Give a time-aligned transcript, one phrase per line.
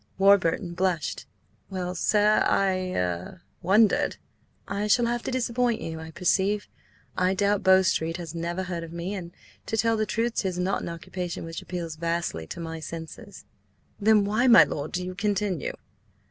[0.17, 1.27] Warburton blushed.
[1.69, 4.15] "Well, sir— I–er–wondered."
[4.67, 6.67] "I shall have to disappoint you, I perceive.
[7.15, 11.43] I doubt Bow Street has never heard of me–and–to tell the truth–'tis not an occupation
[11.45, 13.45] which appeals vastly to my senses."
[13.99, 15.73] "Then why, my lord, do you continue?"